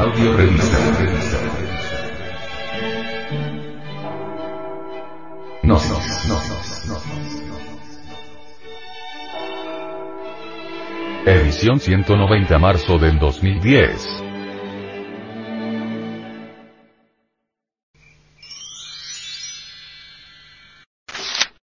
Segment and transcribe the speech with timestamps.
[0.00, 0.78] Audio revista.
[5.62, 6.40] No, no, no,
[6.88, 6.96] no,
[11.26, 14.22] Edición 190 marzo del 2010.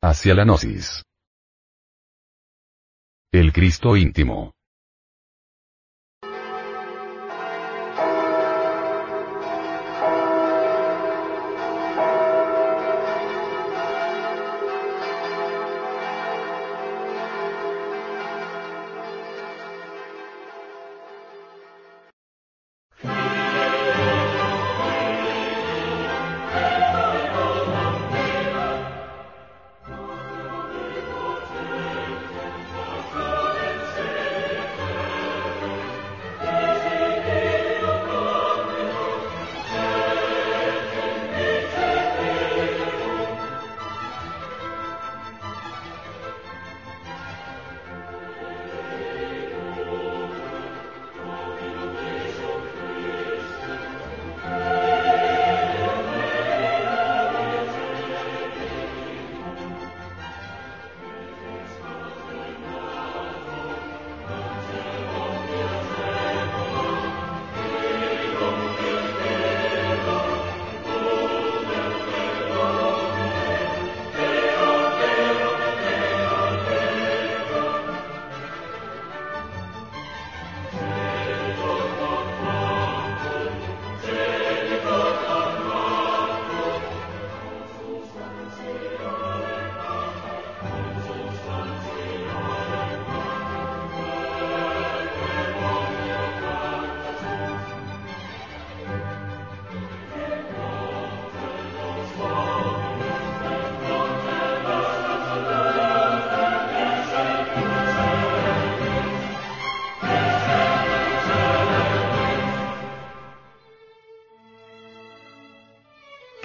[0.00, 1.02] Hacia la gnosis.
[3.30, 4.55] El Cristo íntimo.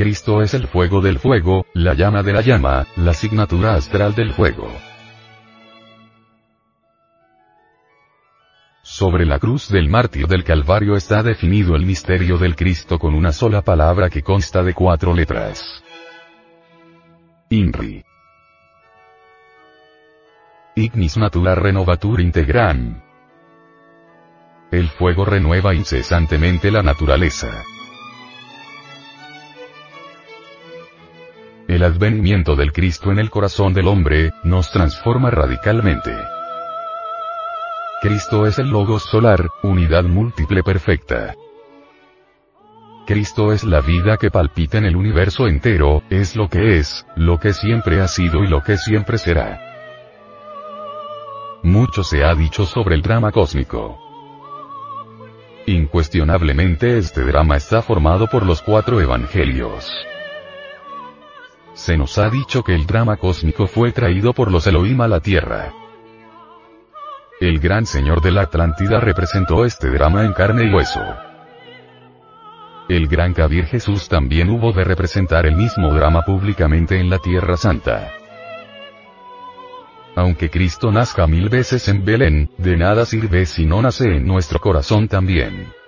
[0.00, 4.32] Cristo es el fuego del fuego, la llama de la llama, la asignatura astral del
[4.32, 4.66] fuego.
[8.80, 13.30] Sobre la cruz del mártir del Calvario está definido el misterio del Cristo con una
[13.30, 15.84] sola palabra que consta de cuatro letras.
[17.50, 18.02] INRI.
[20.76, 23.02] Ignis natura renovatur integram.
[24.70, 27.50] El fuego renueva incesantemente la naturaleza.
[31.80, 36.14] El advenimiento del Cristo en el corazón del hombre, nos transforma radicalmente.
[38.02, 41.34] Cristo es el Logos solar, unidad múltiple perfecta.
[43.06, 47.40] Cristo es la vida que palpita en el universo entero, es lo que es, lo
[47.40, 49.58] que siempre ha sido y lo que siempre será.
[51.62, 53.98] Mucho se ha dicho sobre el drama cósmico.
[55.64, 59.90] Incuestionablemente este drama está formado por los cuatro evangelios.
[61.80, 65.20] Se nos ha dicho que el drama cósmico fue traído por los Elohim a la
[65.20, 65.72] Tierra.
[67.40, 71.00] El gran señor de la Atlántida representó este drama en carne y hueso.
[72.86, 77.56] El gran Kabir Jesús también hubo de representar el mismo drama públicamente en la Tierra
[77.56, 78.12] Santa.
[80.16, 84.60] Aunque Cristo nazca mil veces en Belén, de nada sirve si no nace en nuestro
[84.60, 85.79] corazón también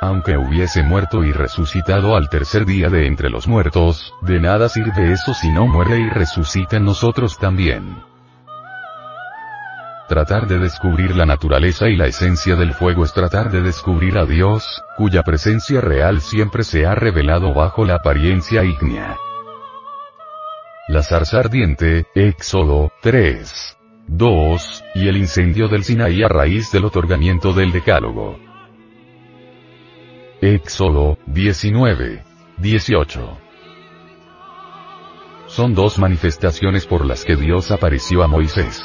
[0.00, 5.12] aunque hubiese muerto y resucitado al tercer día de entre los muertos, de nada sirve
[5.12, 8.02] eso si no muere y resucita en nosotros también.
[10.08, 14.24] Tratar de descubrir la naturaleza y la esencia del fuego es tratar de descubrir a
[14.24, 19.18] Dios, cuya presencia real siempre se ha revelado bajo la apariencia ígnea.
[20.88, 23.76] La zarza ardiente, Éxodo 3.
[24.06, 28.47] 2, y el incendio del Sinaí a raíz del otorgamiento del Decálogo.
[30.40, 32.22] Éxodo 19.
[32.58, 33.38] 18.
[35.48, 38.80] Son dos manifestaciones por las que Dios apareció a Moisés.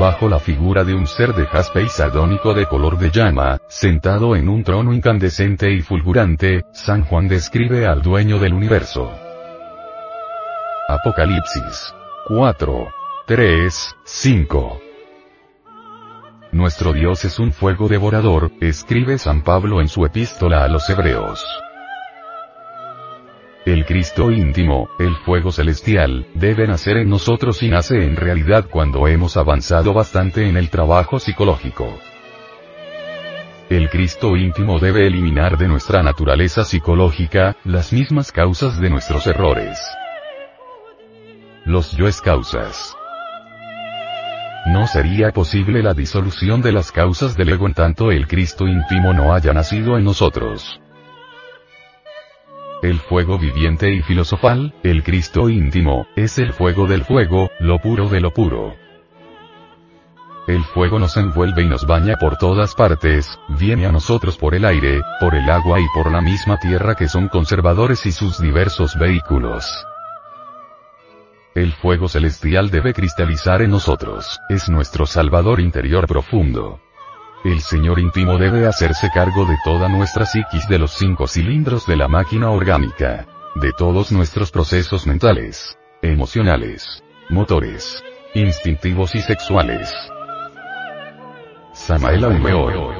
[0.00, 4.34] Bajo la figura de un ser de jaspe y sardónico de color de llama, sentado
[4.34, 9.12] en un trono incandescente y fulgurante, San Juan describe al dueño del universo.
[10.88, 11.94] Apocalipsis
[12.28, 12.88] 4.
[13.26, 14.89] 3, 5.
[16.52, 21.46] Nuestro Dios es un fuego devorador, escribe San Pablo en su epístola a los Hebreos.
[23.64, 29.06] El Cristo íntimo, el fuego celestial, debe nacer en nosotros y nace en realidad cuando
[29.06, 31.86] hemos avanzado bastante en el trabajo psicológico.
[33.68, 39.78] El Cristo íntimo debe eliminar de nuestra naturaleza psicológica, las mismas causas de nuestros errores.
[41.64, 42.96] Los yoes causas.
[44.66, 49.12] No sería posible la disolución de las causas del ego en tanto el Cristo íntimo
[49.12, 50.80] no haya nacido en nosotros.
[52.82, 58.08] El fuego viviente y filosofal, el Cristo íntimo, es el fuego del fuego, lo puro
[58.08, 58.74] de lo puro.
[60.46, 64.64] El fuego nos envuelve y nos baña por todas partes, viene a nosotros por el
[64.64, 68.98] aire, por el agua y por la misma tierra que son conservadores y sus diversos
[68.98, 69.70] vehículos.
[71.54, 76.80] El fuego celestial debe cristalizar en nosotros, es nuestro Salvador interior profundo.
[77.44, 81.96] El Señor íntimo debe hacerse cargo de toda nuestra psiquis de los cinco cilindros de
[81.96, 83.26] la máquina orgánica,
[83.56, 88.04] de todos nuestros procesos mentales, emocionales, motores,
[88.34, 89.92] instintivos y sexuales.
[91.72, 92.99] Samael Aumeor